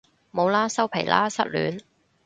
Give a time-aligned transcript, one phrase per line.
[0.33, 1.83] 冇喇收皮喇失戀